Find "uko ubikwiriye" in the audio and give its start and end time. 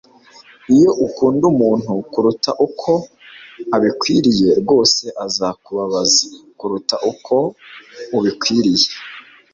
7.11-8.89